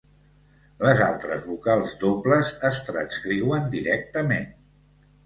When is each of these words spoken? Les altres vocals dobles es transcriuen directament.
Les 0.85 1.01
altres 1.07 1.43
vocals 1.49 1.93
dobles 2.03 2.53
es 2.71 2.79
transcriuen 2.87 3.69
directament. 3.77 4.49